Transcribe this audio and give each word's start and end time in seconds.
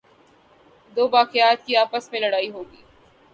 دوباقیات 0.97 1.65
کی 1.65 1.75
آپس 1.75 2.11
میں 2.11 2.19
لڑائی 2.19 2.49
ہوگئی۔ 2.51 2.81